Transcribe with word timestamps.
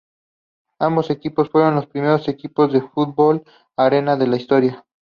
Ambos 0.79 1.11
equipos 1.11 1.51
fueron 1.51 1.75
los 1.75 1.85
primeros 1.85 2.27
equipos 2.27 2.73
de 2.73 2.81
football 2.81 3.43
arena 3.77 4.17
de 4.17 4.25
la 4.25 4.37
historia. 4.37 4.83